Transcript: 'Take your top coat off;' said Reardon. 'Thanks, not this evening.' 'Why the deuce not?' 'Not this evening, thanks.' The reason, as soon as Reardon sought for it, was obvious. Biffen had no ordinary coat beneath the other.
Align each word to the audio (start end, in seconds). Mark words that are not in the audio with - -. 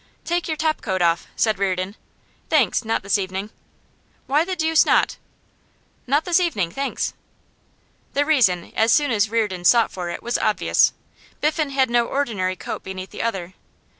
'Take 0.25 0.47
your 0.47 0.57
top 0.57 0.81
coat 0.81 0.99
off;' 0.99 1.27
said 1.35 1.59
Reardon. 1.59 1.95
'Thanks, 2.49 2.83
not 2.83 3.03
this 3.03 3.19
evening.' 3.19 3.51
'Why 4.25 4.43
the 4.43 4.55
deuce 4.55 4.83
not?' 4.83 5.17
'Not 6.07 6.25
this 6.25 6.39
evening, 6.39 6.71
thanks.' 6.71 7.13
The 8.13 8.25
reason, 8.25 8.73
as 8.75 8.91
soon 8.91 9.11
as 9.11 9.29
Reardon 9.29 9.63
sought 9.63 9.91
for 9.91 10.09
it, 10.09 10.23
was 10.23 10.39
obvious. 10.39 10.93
Biffen 11.39 11.69
had 11.69 11.91
no 11.91 12.07
ordinary 12.07 12.55
coat 12.55 12.81
beneath 12.81 13.11
the 13.11 13.21
other. 13.21 13.53